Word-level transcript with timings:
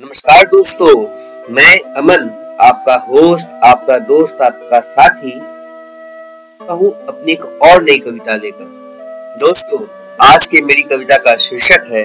नमस्कार 0.00 0.44
दोस्तों, 0.46 1.02
मैं 1.54 1.94
अमन, 1.96 2.28
आपका 2.60 2.94
होस्ट 2.94 3.48
आपका 3.64 3.98
दोस्त, 3.98 4.40
आपका 4.40 4.80
साथी। 4.80 5.32
हूँ 6.70 6.90
अपनी 7.06 7.32
एक 7.32 7.44
और 7.62 7.82
नई 7.82 7.98
कविता 7.98 8.36
लेकर। 8.36 8.64
दोस्तों, 9.40 9.80
आज 10.28 10.46
के 10.46 10.62
मेरी 10.62 10.82
कविता 10.82 11.16
का 11.16 11.36
शीर्षक 11.36 11.86
है, 11.92 12.04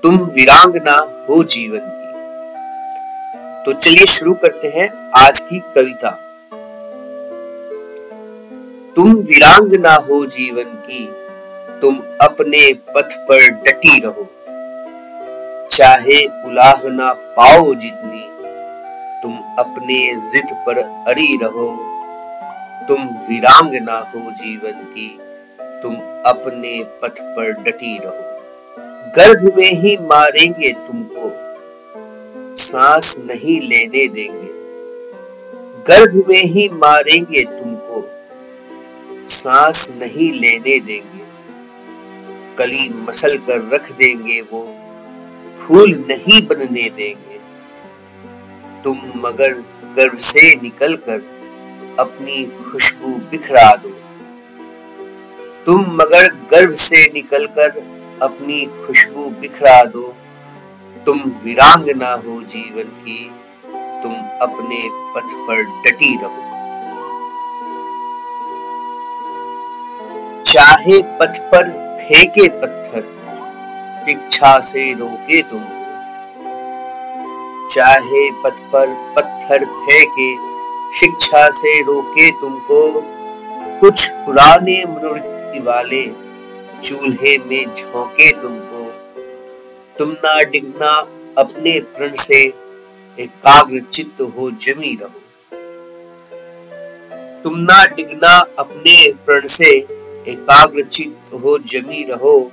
तुम 0.00 0.18
वीरांगना 0.18 0.96
हो 1.28 1.42
जीवन 1.44 1.78
की। 1.78 3.64
तो 3.64 3.72
चलिए 3.72 4.06
शुरू 4.06 4.34
करते 4.34 4.68
हैं 4.68 4.88
आज 5.16 5.40
की 5.40 5.58
कविता। 5.74 6.10
तुम 8.96 9.14
वीरांगना 9.14 9.94
हो 9.94 10.24
जीवन 10.26 10.76
की, 10.88 11.06
तुम 11.80 12.02
अपने 12.20 12.72
पथ 12.74 13.18
पर 13.28 13.50
डटी 13.50 14.00
रहो। 14.00 14.28
चाहे 15.72 16.16
उलाह 16.44 16.82
ना 16.88 17.12
पाओ 17.12 17.74
जितनी, 17.74 18.24
तुम 19.22 19.36
अपने 19.58 19.96
जिद 20.30 20.52
पर 20.66 20.78
अड़ी 21.08 21.36
रहो। 21.42 21.68
तुम 22.88 23.04
वीरांग 23.28 23.74
ना 23.82 23.96
हो 23.98 24.20
जीवन 24.30 24.82
की, 24.94 25.08
तुम 25.82 25.94
अपने 26.26 26.72
पथ 27.02 27.20
पर 27.36 27.52
डटी 27.62 27.98
रहो। 27.98 28.30
गर्भ 29.16 29.56
में 29.56 29.70
ही 29.72 29.96
मारेंगे 29.96 30.72
तुमको, 30.72 31.30
सांस 32.56 33.16
नहीं 33.18 33.60
लेने 33.60 34.06
देंगे। 34.08 34.52
गर्भ 35.88 36.22
में 36.28 36.42
ही 36.44 36.68
मारेंगे 36.68 37.44
तुमको, 37.44 38.04
सांस 39.28 39.88
नहीं 39.96 40.32
लेने 40.32 40.78
देंगे। 40.80 41.24
कली 42.58 42.88
मसल 43.08 43.36
कर 43.38 43.68
रख 43.74 43.92
देंगे 43.92 44.40
वो 44.40 44.64
फूल 45.62 46.04
नहीं 46.08 46.46
बनने 46.46 46.88
देंगे। 46.90 47.40
तुम 48.84 48.98
मगर 49.16 49.52
गर्भ 49.96 50.18
से 50.18 50.54
निकलकर 50.62 51.18
अपनी 51.98 52.44
खुशबू 52.44 53.08
बिखरा 53.30 53.76
दो। 53.76 53.88
तुम 55.66 55.80
मगर 55.80 56.28
गर्भ 56.50 56.72
से 56.72 57.10
निकलकर 57.14 57.68
अपनी 58.22 58.64
खुशबू 58.86 59.30
बिखरा 59.30 59.84
दो। 59.84 60.16
तुम 61.06 61.18
वीरांग 61.44 61.88
ना 61.96 62.12
हो 62.14 62.42
जीवन 62.42 62.82
की, 62.82 63.30
तुम 64.02 64.14
अपने 64.42 64.88
पथ 65.14 65.34
पर 65.46 65.62
डटी 65.82 66.16
रहो। 66.22 66.42
चाहे 70.44 71.02
पथ 71.02 71.38
पर 71.52 71.70
फेंके 72.02 72.48
पत्थर 72.48 72.81
शिक्षा 74.06 74.60
से 74.60 74.94
रोके 74.94 75.42
तुम। 75.42 75.64
चाहे 77.70 78.30
पथ 78.30 78.60
पर 78.72 79.14
पत्थर 79.16 79.64
फेंके, 79.64 80.34
शिक्षा 80.98 81.50
से 81.50 81.82
रोके 81.82 82.30
तुमको। 82.30 83.02
कुछ 83.80 84.10
पुराने 84.10 84.84
मनोवृत्ति 84.84 85.60
वाले 85.60 86.12
चूल्हे 86.82 87.38
में 87.38 87.74
झोंके 87.74 88.32
तुमको। 88.32 88.84
तुम 89.98 90.08
ना 90.10 90.42
डिगना, 90.42 91.06
अपने 91.38 91.80
प्रण 91.80 92.14
से 92.14 92.40
एकाग्र 93.20 93.80
चित्त 93.92 94.20
हो 94.20 94.50
जमी 94.50 94.98
रहो। 95.02 95.18
तुम 97.42 97.58
ना 97.58 97.86
डिगना, 97.86 98.46
अपने 98.58 99.12
प्रण 99.12 99.46
से 99.46 99.70
एकाग्र 100.28 100.82
चित्त 100.82 101.34
हो 101.34 101.58
जमी 101.58 102.06
रहो। 102.10 102.52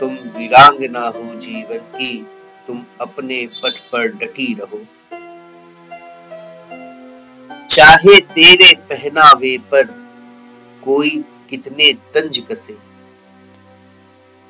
तुम 0.00 0.14
वीरांगना 0.36 1.00
हो 1.06 1.22
जीवन 1.36 1.78
की, 1.94 2.16
तुम 2.66 2.84
अपने 3.00 3.46
पथ 3.62 3.78
पर 3.92 4.06
डटी 4.14 4.54
रहो। 4.60 4.80
चाहे 7.66 8.20
तेरे 8.30 8.72
पहनावे 8.90 9.56
पर 9.72 9.84
कोई 10.84 11.10
कितने 11.50 11.92
तंज 12.14 12.38
कसे, 12.50 12.76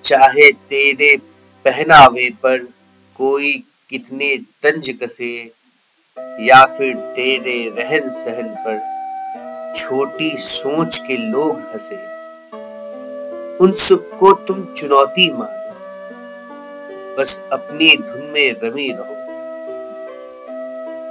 चाहे 0.05 0.51
तेरे 0.71 1.17
पहनावे 1.65 2.29
पर 2.43 2.59
कोई 3.19 3.53
कितने 3.91 4.37
तंज 4.63 4.91
कसे, 5.03 5.33
या 6.41 6.65
फिर 6.69 6.97
तेरे 7.17 7.59
रहन 7.79 8.09
सहन 8.15 8.55
पर 8.59 8.79
छोटी 9.77 10.31
सोच 10.39 10.99
के 10.99 11.17
लोग 11.17 11.59
हंसे। 11.73 11.97
उन 13.61 13.73
सबको 13.73 14.33
तुम 14.33 14.65
चुनौती 14.65 15.33
मानो। 15.33 15.75
बस 17.17 17.45
अपनी 17.53 17.97
धुन 17.97 18.31
में 18.35 18.57
रमी 18.65 18.93
रहो। 18.93 19.15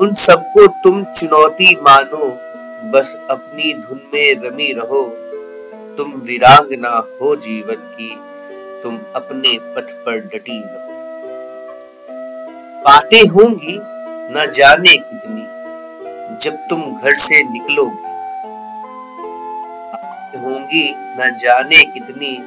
उन 0.01 0.13
सबको 0.13 0.67
तुम 0.67 1.03
चुनौती 1.03 1.75
मानो। 1.75 2.37
बस 2.91 3.21
अपनी 3.29 3.73
धुन 3.73 4.01
में 4.13 4.35
रमी 4.35 4.73
रहो। 4.73 5.03
तुम 5.97 6.11
वीरांगना 6.11 7.09
हो 7.21 7.35
जीवन 7.35 7.75
की, 7.75 8.17
तुम 8.83 8.99
अपने 9.15 9.59
पथ 9.59 10.05
पर 10.05 10.19
डटी 10.19 10.61
रहो। 10.61 10.89
बातें 12.81 13.27
होंगी, 13.27 13.79
न 14.31 14.51
जाने 14.53 14.97
कितनी। 14.97 15.59
जब 16.45 16.53
तुम 16.69 16.95
घर 16.95 17.15
से 17.15 17.43
निकलोगे 17.43 18.08
होंगी 20.69 20.93
न 20.95 21.35
जाने 21.35 21.83
कितनी, 21.83 22.37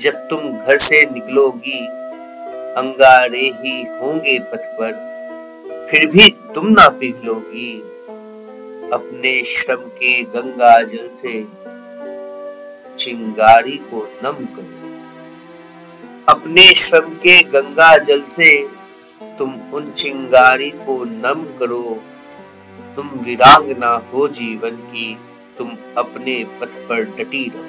जब 0.00 0.14
तुम 0.28 0.52
घर 0.52 0.76
से 0.78 1.02
निकलोगी। 1.12 1.86
अंगारे 2.76 3.44
ही 3.60 3.82
होंगे 3.82 4.38
पथ 4.38 4.66
पर, 4.78 4.92
फिर 5.90 6.06
भी 6.06 6.28
तुम 6.54 6.66
ना 6.68 6.88
पिघलोगी 6.88 7.80
अपने 8.92 9.32
श्रम 9.44 9.84
के 9.98 10.22
गंगा 10.22 10.82
जल 10.82 11.08
से 11.12 11.42
चिंगारी 12.98 13.76
को 13.90 14.08
नम 14.24 14.44
करो। 14.56 14.80
अपने 16.28 16.72
श्रम 16.74 17.14
के 17.14 17.42
गंगा 17.42 17.96
जल 17.98 18.22
से 18.22 18.68
तुम 19.38 19.54
उन 19.74 19.90
चिंगारी 19.90 20.70
को 20.70 21.04
नम 21.04 21.44
करो। 21.58 22.02
तुम 22.96 23.08
वीरांगना 23.08 23.90
हो 24.12 24.28
जीवन 24.28 24.70
की। 24.70 25.16
तुम 25.62 25.76
अपने 25.98 26.44
पथ 26.44 26.66
पर 26.66 27.04
डटी 27.04 27.52
रहो। 27.54 27.64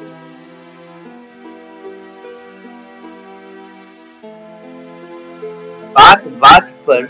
बात 5.93 6.27
बात 6.27 6.71
पर, 6.71 7.09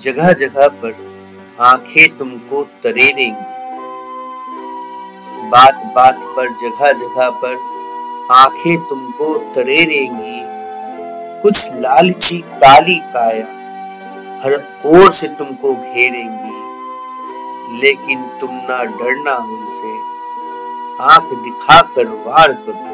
जगह 0.00 0.32
जगह 0.32 0.68
पर 0.68 1.12
आँखें 1.60 2.18
तुमको 2.18 2.62
तरेरेंगी। 2.62 3.52
बात 5.50 5.82
बात 5.94 6.20
पर, 6.24 6.48
जगह 6.48 6.92
जगह 6.92 7.30
पर 7.30 7.58
आँखें 8.30 8.78
तुमको 8.78 9.52
तरेरेंगी। 9.54 10.42
कुछ 11.42 11.74
लालची 11.74 12.38
काली 12.38 12.98
काया 12.98 13.46
हर 14.44 14.80
ओर 14.86 15.10
से 15.10 15.28
तुमको 15.28 15.74
घेरेंगी। 15.74 16.52
लेकिन 17.72 18.22
तुम 18.22 18.50
ना 18.52 18.84
डरना 18.84 19.36
उनसे। 19.36 20.11
आँख 21.00 21.38
दिखाकर 21.38 22.06
वार 22.06 22.52
करो। 22.52 22.92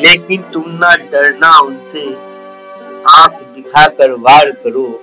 लेकिन 0.00 0.42
तुम 0.42 0.64
ना 0.66 0.96
डरना 0.96 1.58
उनसे। 1.58 2.14
आँख 3.08 3.32
दिखाकर 3.32 4.10
वार 4.10 4.50
करो। 4.50 5.02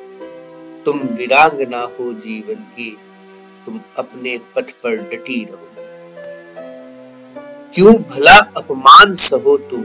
तुम 0.86 1.00
वीरांगना 1.00 1.80
हो 1.80 2.14
जीवन 2.14 2.56
की। 2.56 2.98
तुम 3.66 3.80
अपने 3.98 4.38
पथ 4.38 4.72
पर 4.72 4.96
डटी 4.96 5.46
रहो। 5.46 5.68
क्यों 7.76 7.94
भला 7.94 8.40
अपमान 8.40 9.16
सहो 9.16 9.58
तुम? 9.58 9.82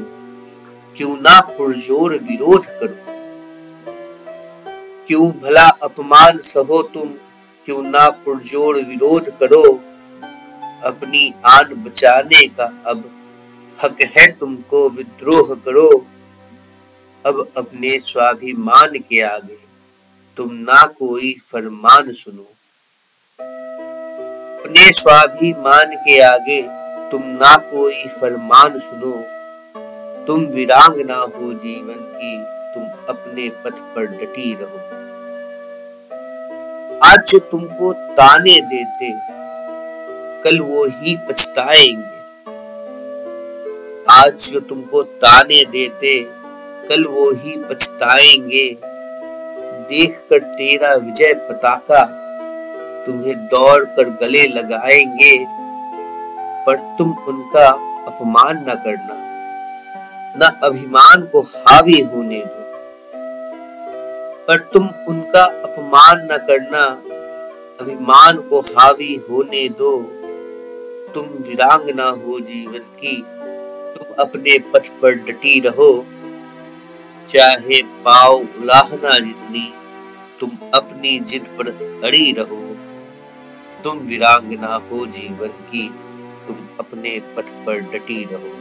क्यों 0.96 1.16
ना 1.16 1.40
पुरजोर 1.40 2.12
विरोध 2.12 2.66
करो? 2.66 3.18
क्यों 5.06 5.30
भला 5.30 5.68
अपमान 5.68 6.38
सहो 6.38 6.82
तुम? 6.82 7.08
क्यों 7.64 7.82
ना 7.82 8.10
पुरजोर 8.10 8.74
विरोध 8.74 9.28
करो? 9.28 9.87
अपनी 10.84 11.34
आन 11.44 11.74
बचाने 11.74 12.46
का 12.48 12.64
अब 12.86 13.10
हक 13.84 14.00
है 14.00 14.26
तुमको, 14.32 14.88
विद्रोह 14.88 15.54
करो। 15.54 16.06
अब 17.26 17.52
अपने 17.56 17.98
स्वाभिमान 18.00 18.98
के 18.98 19.20
आगे 19.22 19.58
तुम 20.36 20.52
ना 20.52 20.86
कोई 20.86 21.36
फरमान 21.40 22.12
सुनो। 22.12 22.46
अपने 24.58 24.92
स्वाभिमान 24.92 25.94
के 25.94 26.20
आगे 26.20 26.62
तुम 27.10 27.22
ना 27.24 27.56
कोई 27.56 28.04
फरमान 28.08 28.78
सुनो। 28.78 29.12
तुम 30.26 30.44
विरांग 30.44 31.00
ना 31.06 31.14
हो 31.14 31.52
जीवन 31.52 32.00
की, 32.14 32.36
तुम 32.74 32.84
अपने 33.08 33.48
पथ 33.48 33.94
पर 33.94 34.06
डटी 34.06 34.54
रहो। 34.54 34.78
आज 37.04 37.34
तुमको 37.50 37.92
ताने 37.92 38.60
देते 38.60 39.10
कल 40.44 40.60
वो 40.60 40.84
ही 40.84 41.16
पछताएँगे। 41.16 42.18
आज 44.10 44.50
जो 44.52 44.60
तुमको 44.60 45.02
ताने 45.02 45.64
देते, 45.64 46.26
कल 46.88 47.04
वो 47.04 47.30
ही 47.30 47.56
पछताएँगे। 47.56 48.78
देखकर 49.88 50.38
तेरा 50.38 50.94
विजय 50.94 51.34
पताका, 51.34 52.04
तुम्हें 53.06 53.36
दौड़ 53.36 53.84
कर 53.84 54.04
गले 54.04 54.46
लगाएँगे। 54.46 55.46
पर 56.66 56.76
तुम 56.76 57.12
उनका 57.28 57.68
अपमान 58.06 58.56
न 58.56 58.74
करना, 58.74 59.14
न 60.36 60.60
अभिमान 60.62 61.22
को 61.22 61.40
हावी 61.40 62.00
होने 62.00 62.38
दो। 62.38 62.64
पर 64.46 64.58
तुम 64.58 64.90
उनका 65.08 65.44
अपमान 65.44 66.28
न 66.32 66.36
करना, 66.36 66.84
अभिमान 67.80 68.36
को 68.36 68.60
हावी 68.60 69.26
होने 69.30 69.68
दो। 69.68 70.14
तुम 71.14 71.26
वीरांगना 71.42 72.04
हो 72.04 72.38
जीवन 72.42 72.84
की, 72.96 73.16
तुम 73.94 74.14
अपने 74.18 74.58
पथ 74.72 74.88
पर 75.00 75.14
डटी 75.26 75.58
रहो। 75.60 75.90
चाहे 77.28 77.82
पाओ 78.04 78.36
उलाहना 78.36 79.18
जितनी, 79.18 79.72
तुम 80.40 80.50
अपनी 80.74 81.18
जिद 81.22 81.46
पर 81.58 81.68
अड़ी 82.04 82.30
रहो। 82.32 82.62
तुम 83.84 83.98
वीरांगना 84.06 84.74
हो 84.90 85.04
जीवन 85.08 85.48
की, 85.70 85.88
तुम 86.48 86.66
अपने 86.80 87.18
पथ 87.36 87.50
पर 87.66 87.80
डटी 87.92 88.22
रहो। 88.24 88.54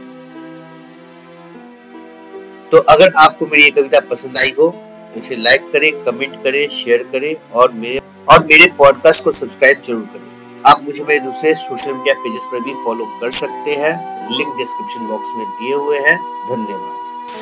तो 2.72 2.78
अगर 2.88 3.12
आपको 3.18 3.46
मेरी 3.46 3.62
ये 3.62 3.70
कविता 3.70 4.00
पसंद 4.10 4.38
आई 4.38 4.54
हो 4.58 4.68
तो 5.08 5.20
इसे 5.20 5.36
लाइक 5.36 5.70
करें 5.72 5.90
कमेंट 6.04 6.42
करें 6.42 6.66
शेयर 6.70 7.02
करें 7.12 7.34
और 7.52 7.72
मेरे 7.74 8.00
और 8.28 8.44
मेरे 8.44 8.66
पॉडकास्ट 8.78 9.24
को 9.24 9.32
सब्सक्राइब 9.32 9.80
ज़रूर 9.82 10.02
करें। 10.06 10.27
आप 10.66 10.82
मुझे 10.82 11.04
मेरे 11.04 11.20
दूसरे 11.20 11.54
सोशल 11.54 11.92
मीडिया 11.92 12.14
पेजेस 12.14 12.48
पर 12.52 12.60
भी 12.60 12.74
फॉलो 12.84 13.04
कर 13.20 13.30
सकते 13.30 13.74
हैं। 13.74 14.28
लिंक 14.36 14.56
डिस्क्रिप्शन 14.56 15.06
बॉक्स 15.06 15.28
में 15.36 15.46
दिए 15.46 15.74
हुए 15.74 15.98
हैं। 15.98 16.18
धन्यवाद। 16.48 16.97